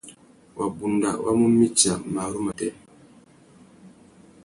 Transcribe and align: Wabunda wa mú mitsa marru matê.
Wabunda 0.57 1.09
wa 1.23 1.31
mú 1.39 1.47
mitsa 1.57 1.93
marru 2.13 2.39
matê. 2.45 2.69